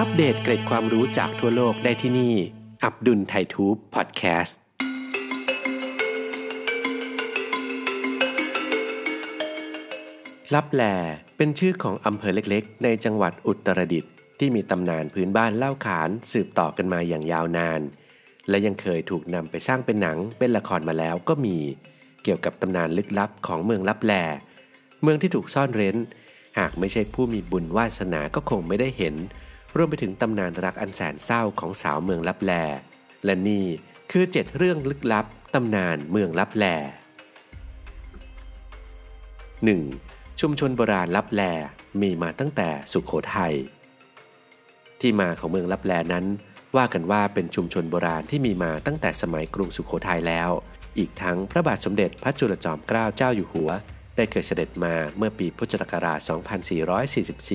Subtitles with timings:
[0.00, 2.34] อัปเดตเกร็ดความรู้จากทั่วโลกได้ที่นี่
[2.84, 4.60] อับดุลไททูบพอดแคสต์
[10.54, 10.82] ลับแล
[11.36, 17.80] เป็นชื่อของอำเภอเล็กๆ ในจังหวัดอุตรดิตถ์ที่มีตำนานพื้นบ้านเล่าขานสืบต่อกันมาอย่างยาวนาน
[18.48, 21.56] และยังเคยถูกนำไปสร้างเป็นหนังเป็นละครมาแล้วก็มี
[22.22, 24.12] เกี่ยวกับตำนานลึกลับของเมืองลับแล
[25.02, 25.96] เมืองที่ถูกซ่อนเร้น
[26.58, 29.16] หากไม่ใช่ผู้มีบุญวาสนาก็คงไม่ได้เห็น
[29.76, 32.52] รวมไปถึงตำนานรักอันแสนเศร้าของสาวเมืองลับแล
[33.24, 33.66] และนี่
[34.10, 36.64] คือเจ็ดเรื่องลึกลับตำนานเมืองลับแล
[39.78, 40.40] 1.
[40.40, 41.42] ชุมชนโบราณลับแล
[42.00, 43.54] มีมาตั้งแต่สุขโขทัย
[45.00, 46.24] ที่มาของเมืองลับแลนั้น
[46.76, 50.50] ว่ากันว่าเป็นชุมชนโบราณที่มีมาตั้งแต่สมัยกรุงสุขโขทัยแล้ว
[50.98, 53.70] อีกทั้งพระบาทสมเด็จพระจุลจอมเกล้าเจ้าอยู่หัว
[54.16, 56.20] ได้เคยเสด็จมาเมื่อปีพุทธศักราช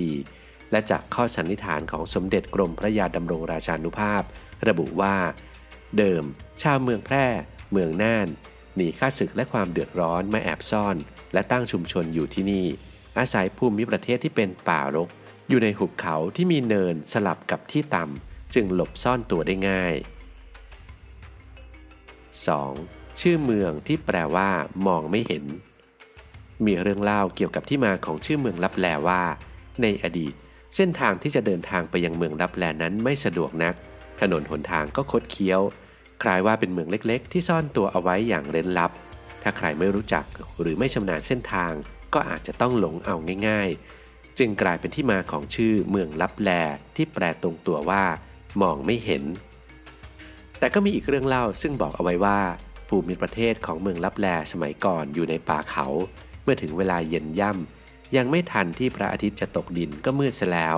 [0.03, 0.42] 2444
[0.73, 4.23] และจากข้อสันนิษฐานของสมเด็จกรมพระยาดำรงราชานุภาพ
[4.67, 5.15] ระบุว่า
[5.97, 6.23] เดิม
[6.61, 7.25] ชาวเมืองแพร่
[7.71, 8.27] เมืองน่าน
[8.75, 10.95] หนีข้าศึกและความเดือดร้อนมาแอบซ่อน
[11.33, 12.65] และตั้งชุมชนอยู่ที่นี่
[13.17, 15.09] อาศัยภูมิประเทศที่เป็นป่ารก
[15.49, 19.95] อยู่ในหุบเขาที่มีเนินสลับกับที่ต่ำจึงหลบซ่อนตัวได้ง่าย
[22.37, 23.19] 2.
[23.19, 24.49] ชื่อเมืองที่แปลว่า
[24.87, 25.45] มองไม่เห็น
[26.65, 29.21] มีเรื่องเล่าเกี่ยวกับที่มาของชื่อเมืองลับแลว่า
[29.81, 30.33] ในอดีต
[30.75, 33.75] เส้นทางที่จะเดินทางไปยังเมืองลับแลนั้นไม่สะดวกนัก
[34.21, 35.61] ถนนหนทางก็คดเคี้ยว
[36.23, 38.91] คล้ายว่าเป็นเมืองเล็ก ๆ ที่ซ่อนตัวเอาไว้อย่างเร้นลับ
[39.43, 40.25] ถ้าใครไม่รู้จัก
[40.61, 41.71] หรือไม่ชำนาญเส้นทาง
[42.13, 43.15] ก็อาจจะต้องหลงเอา
[43.47, 43.69] ง่าย
[44.03, 46.49] ๆ จึงกลายเป็นที่มาของชื่อเมืองลับแล
[46.95, 48.03] ที่แปลตรงตัวว่า
[48.61, 49.23] มองไม่เห็น
[50.59, 52.39] แต่ก็มีอีกเรื่องเล่าซึ่งบอกเอาไว้ว่า
[52.89, 55.87] ภูมิประเทศของเมืองลับแลสมัยก่อนอยู่ในป่าเขา
[56.43, 57.82] เมื่อถึงเวลาเย็นย่ำ
[58.15, 60.77] ยังไม่ทันที่พระอาทิตย์จะตกดินก็มืดซะแล้ว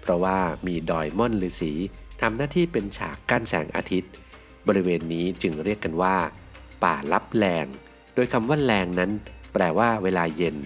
[0.00, 1.72] เพราะว่ามีดอยม่อนฤาษี
[2.20, 4.12] ทำหน้าที่เป็นฉากกั้นแสงอาทิตย์
[4.66, 6.16] บริเวณนี้จึงเรียกกันว่า
[6.82, 7.66] ป่าลับแลง
[8.14, 9.10] โดยคำว่าแรงนั้น
[9.52, 10.56] แปลว่าเวลาเย็น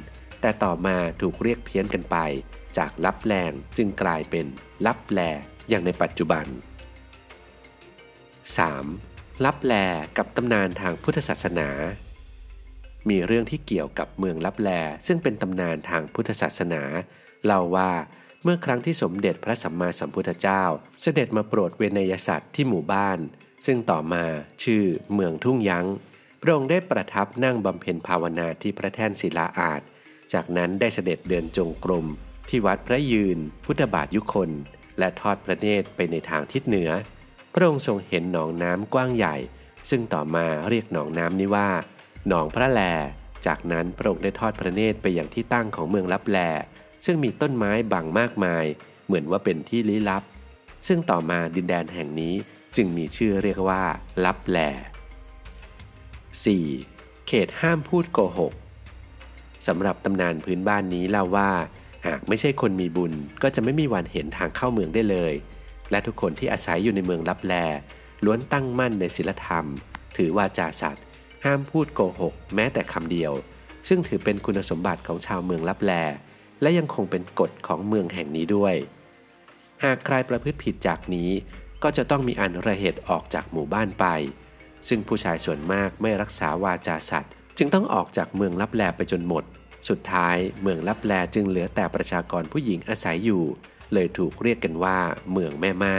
[0.40, 2.16] แต่ต่อมาถูกเรียกเพี้ยนกันไป
[2.78, 4.46] จากลับแรงจึงกลายเป็น
[4.86, 5.20] ลับแล
[5.68, 6.44] อย่างในปัจจุบัน
[8.54, 9.44] 3.
[9.44, 9.74] ลับแล
[10.16, 11.68] กับตำนานทางพุทธศาสนา
[13.08, 14.70] มีเรื่องที่เกี่ยวกับเมืองลับแล
[15.06, 16.82] ซึ่งเป็นตำนานทางพุทธศาสนา
[17.44, 17.90] เล่าว่า
[18.42, 20.62] เมื่อครั้งที่สมเด็จพระสัมมาสัมพุทธเจ้า
[21.02, 23.18] เสด็จมาโปรดเวนยสัตว์ที่หมู่บ้าน
[23.66, 24.24] ซึ่งต่อมา
[24.62, 25.86] ชื่อเมืองทุ่งยั้ง
[26.42, 29.82] พระองค์ได้ประทับนั่งบำเพ็ญภาวนาที่พระแท่นศิลาอาจ
[30.32, 32.06] จากนั้นได้เสด็จเดินจงกรม
[32.48, 34.50] ที่วัดพระยืน พุทธบาทยุคน
[34.98, 36.90] และทอดพระเนตรไปในทางทิศเหนือ
[37.52, 39.36] พระองค์ทรงเห็นหนองน้ำกว้างใหญ่
[39.90, 41.70] ซึ่งต่อมาเรียกหนองน้ำนี้ว่า
[42.28, 42.80] หนองพระแล
[43.46, 46.38] จากนั้นพระองค์ได้ทอดพระเนตรไปยังที่ตั้งของเมืองลับแล
[47.04, 48.64] ซึ่งมีต้นไม้บังมากมาย
[49.06, 50.22] เหมือนว่าเป็นที่ลี้ลับ
[50.88, 52.34] ซึ่งต่อมาดินแดนแห่งนี้
[52.76, 53.82] จึงมีชื่อเรียกว่า
[54.24, 54.58] ลับแล
[56.54, 57.28] 4.
[57.28, 58.52] เขตห้ามพูดโกหก
[59.66, 61.50] สำหรับตำนานพื้นบ้านนี้เล่าว่า
[62.06, 63.12] หากไม่ใช่คนมีบุญ
[63.42, 65.34] ก็จะไม่มีวันเห็นทางเข้าเมืองได้เลย
[65.90, 67.54] และทุกคนที่อาศัยอยู่ในเมืองลับแล
[68.24, 69.64] ล้วนตั้งมั่นในศีลธรรม
[70.16, 71.04] ถือวาจาสัตว์
[71.44, 73.32] ห้ามพูดโกหก แม้แต่คำเดียว
[73.88, 75.92] ซึ่งถือเป็นคุณสมบัติของชาวเมืองลับแล
[76.60, 78.74] และยังคงเป็นกฎของเมืองแห่งนี้ด้วย
[79.84, 81.30] หากใครประพฤติผิดจากนี้
[81.82, 84.06] ก็จะต้องมีอันระเหตุออกจากหมู่บ้านไป
[84.88, 89.44] ซึ่งผู้ชายส่วนมากไม่รักษาวาจาสัตว์ จึงต้องออกจากเมืองลับแลไปจนหมด
[89.88, 93.44] สุดท้ายเมืองลับแลจึงเหลือแต่ประชากรผู้หญิงอาศัยอยู่
[93.92, 94.98] เลยถูกเรียกกันว่า
[95.32, 95.98] เมืองแม่ไม้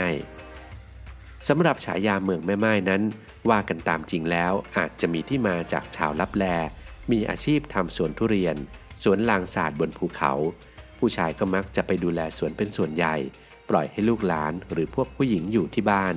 [1.48, 3.02] สำหรับฉายาเมืองแม่ไม้นั้น
[3.50, 6.44] ว่ากันตามจริงแล้วอาจจะมีที่มาจากชาวลับแล
[7.12, 8.56] มีอาชีพทำสวนทุเรียน
[9.02, 10.32] สวนลางศาสตร์บนภูเขา
[10.98, 13.14] ผู้ชายก็มักจะไปดูแลสวนเป็นส่วนใหญ่
[13.68, 16.14] ปล่อยให้ลูกหลานหรือพวกผู้หญิงอยู่ที่บ้าน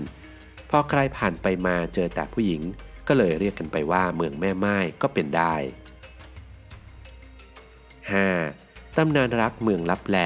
[0.70, 2.62] พอใครผ่านไปมาเจอแต่ผู้หญิง
[3.08, 5.56] ก็เลยเรียกกันไปว่าเมืองแม่ไม้ก็เป็นได้
[8.06, 8.98] 5.
[8.98, 10.18] ตำนานรักเมืองลับแล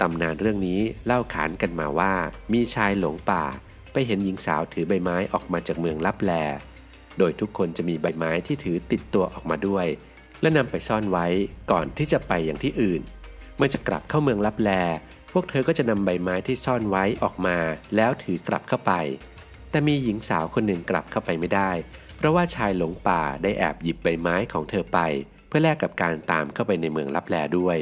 [0.00, 2.14] ตำนานเรื่องนี้เล่าขานกันมาว่า
[2.52, 3.44] มีชายหลงป่า
[3.98, 6.32] ไปเห็นหญิงสาวถือใบไม้ออกมาจากเมืองลับแล
[7.18, 9.86] โดยทุกคนจะมีใบไม้ที่ถือติดตัวออกมาด้วย
[10.40, 11.26] และนำไปซ่อนไว้
[11.70, 13.02] ก่อนที่จะไปอย่างที่อื่น
[13.56, 14.70] เมื่อจะกลับเข้าเมืองลับแล
[15.32, 17.58] พวกเธอก็จะนำใบไม้ที่ซ่อนไว้ออกมา
[17.96, 18.92] แล้วถือกลับเข้าไป
[19.70, 21.70] แต่มีหญิงสาวคนหนึ่งกลับเข้าไปไม่ได้
[22.16, 24.98] เพราะว่าชายหลงป่าได้แอบหยิบใบไม้ของเธอไป
[25.48, 27.78] เพื่อแลกกับการตามเข้าไปในเมืองลับแลด้วย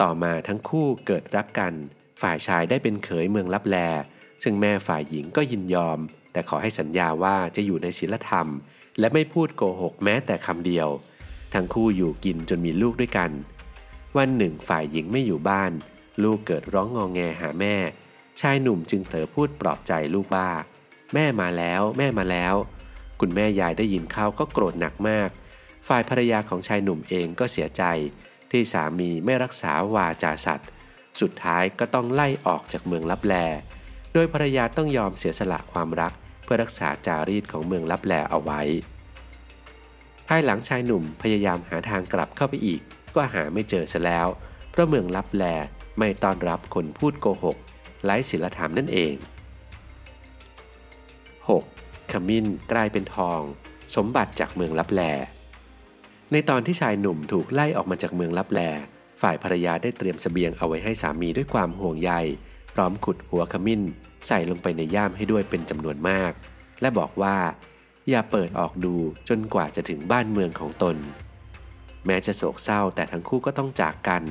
[0.00, 1.74] ต่อมาทั้งคู่เกิดรักกัน
[2.22, 3.78] ฝ่ายชายได้เป็นเขยเมืองลับแล
[4.42, 5.98] ซึ่งแม่ฝ่ายหญิงก็ยินยอม
[6.32, 8.48] แต่ขอให้สัญญาว่าจะอยู่ในศีลธรรม
[8.98, 10.88] และไม่พูดโกหกแม้แต่คำเดียว
[11.54, 13.30] ทั้งคู่อยู่กินจนมีลูกด้วยกัน
[14.16, 15.72] วันหนึ่งฝ่ายหญิงไม่อยู่บ้าน
[16.22, 17.76] ลูกเกิดร้องงองแงหาแม่
[18.40, 20.48] ชายหนุ่มจึงเผลอพูดปลอบใจลูกว่า
[21.14, 22.54] แม่มาแล้วแม่มาแล้ว
[23.20, 25.28] คุณแม่ยายได้ยินเขาก็โกรธหนักมาก
[25.88, 27.82] ฝ่ายภรรยาของชายหนุ่มเองก็เสียใจ
[28.50, 30.68] ที่สามีไม่รักษาวาจาสัตว์
[31.20, 33.34] สุดท้ายก็ต้องไล่ออกจากเมืองลับแล
[34.12, 36.12] โดยภรรยาต้องยอมเสียสละความรัก
[36.44, 38.60] เพื่อรักษาจารีตของเมืองลับแลเอาไว้
[40.28, 42.80] ภายหลังชายหนุ่มพยายามหาทางกลับเข้าไปอีก
[43.14, 44.28] ก็หาไม่เจอซะแล้ว
[44.70, 45.44] เพราะเมืองลับแล
[45.98, 47.56] ไม่ต้อนรับคนพูดโกหก
[48.04, 49.14] ไร้ศีลธรรมนั่นเอง
[51.58, 52.12] 6.
[52.12, 53.40] ขมิ้นกลายเป็นทอง
[53.96, 55.02] สมบัติจากเมืองลับแล
[56.32, 58.60] ในตอนที่ชายหนุ่มถูกไล่ออกมาจากเมืองลับแล
[59.22, 62.12] ฝ่ายภรรยาได้เตรียมสเสบียงเอาไว้ให้สามีด้วยความห่วงใย
[62.74, 63.82] พร้อมขุดหัวขมิ้น
[64.26, 66.32] ใส่ลงไปในย่ามให้ด้วยเป็นจำนวนมาก
[66.80, 67.36] และบอกว่า
[68.08, 68.94] อย่าเปิดออกดู
[69.28, 70.96] จนกว่าจะถึงบ้านเมืองของตน
[72.06, 74.22] แม้จะโศกเศร้าแต่ทั้งคู่ก็ต้องจากกัน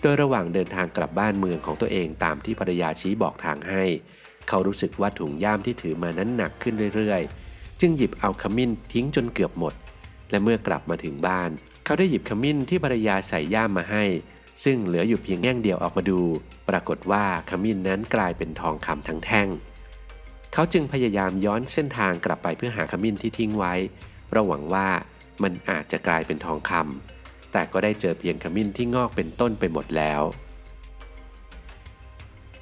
[0.00, 3.84] โดยระหว่างเดินทางกลับบ้านเมืองของตัวเองตามที่ภรรยาชี้บอกทางให้
[4.48, 9.74] เขารู้สึกว่าถุงย่ามที่ถือมานั้นหนักขึ้นเรื่อยๆ จึงหยิบเอาขมิ้นทิ้งจนเกือบหมด
[10.30, 11.50] และเมื่อกลับมาถึงบ้าน
[11.84, 14.04] เขาได้หยิบขมิ้นที่ภรรยาใส่ย่ามมาให้
[14.64, 16.20] ซึ่งเหลืออยู่เพียงแง่งเดียวออกมาดู
[16.68, 19.48] ปรากฏว่าขมิ้นนั้นกลายเป็นทองคำทั้งแท่ง
[20.52, 23.74] เขาจึงพยายามย้อนเส้นทางกลับไปเพื่อหาขมิ้นที่ทิ้งไว้
[24.28, 24.88] เพราะหวังว่า
[25.42, 30.22] มันอาจจะกลายเป็นทองคำแต่ก็ได้เจอเพียงขมิ้นที่งอกเป็นต้นไปหมดแล้ว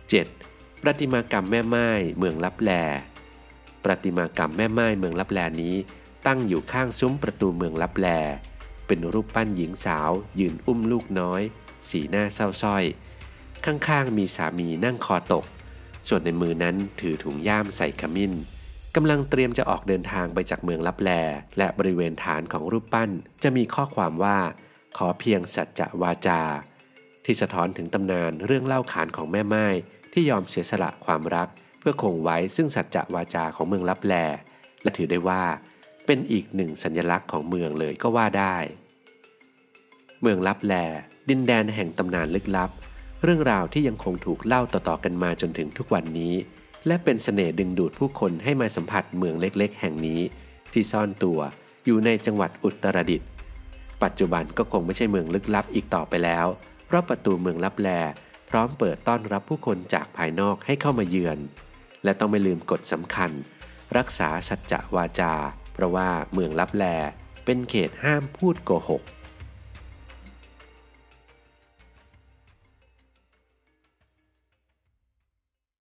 [0.00, 0.82] 7.
[0.82, 1.88] ประติมากรรมแม่ไม้
[2.18, 2.70] เมืองลับแล
[3.84, 5.76] ประติมากรรมแม่ไม้เมืองลับแลนี้
[6.26, 8.08] ตั้งอยู่ข้างซุ้มประตูเมืองลับแล
[8.86, 10.10] เป็นรูปปั้นหญิงสาว
[10.40, 11.42] ยืนอุ้มลูกน้อย
[11.88, 12.84] สีหน้าเศร้าส้อย
[13.64, 15.44] ข้างๆ มีสามีนั่งคอตก
[16.08, 18.32] ส่วนในมือนั้นถือถุงย่ามใส่ขมิ้น
[18.96, 21.10] กำลังเตรียมจะออกเดินทางไปจากเมืองลับแล
[21.58, 23.10] และบริเวณฐานของรูปปั้น
[23.42, 24.38] จะมีข้อความว่า
[24.96, 26.42] ขอเพียงสัจจะวาจา
[27.24, 29.66] ที่สะท้อนถึงตำนานเรื่องเล่าขานของแม่ไม้
[30.12, 31.48] ที่ยอมเสียสละความรัก
[31.80, 34.14] เพื่อคงไว้ซึ่งสัจจะวาจาของเมืองลับแล
[34.82, 35.42] และถือได้ว่า
[36.06, 38.56] เป็นอีกหนึ่งสัญลักษณ์ของเมืองเลยก็ว่าได้
[40.20, 40.74] เมืองลับแล
[41.28, 42.70] ดินแดนแห่งตำนานลึกลับ
[43.22, 46.34] เรื่องราวที่ยังคงถูกเล่าต่อๆกันมาจนถึงทุกวันนี้
[46.86, 50.20] และเป็นเสน่ห์ดึงดูดผู้คนให้มาสัมผัสเมืองเล็กๆ แห่งนี้
[50.72, 51.38] ที่ซ่อนตัว
[51.84, 53.28] อยู่ในจังหวัดอุตรดิตถ์
[54.02, 56.46] ปัจจุบันก็คงไม่ใช่เมืองลึกลับอีกต่อไปแล้ว
[56.86, 57.88] เพราะประตูเมืองลับแล
[58.50, 61.38] พร้อมเปิดต้อนรับผู้คนจากภายนอกให้เข้ามาเยือน
[62.04, 63.30] และต้องไม่ลืมกฎสำคัญ
[63.96, 65.34] รักษาสัจจะวาจา
[65.72, 66.84] เพราะว่าเมืองลับแล
[67.44, 69.02] เป็นเขตห้ามพูดโกหก